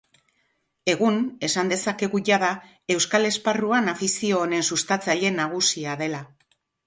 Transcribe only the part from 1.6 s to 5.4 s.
dezakegu jada, euskal esparruan afizio honen sustatzaile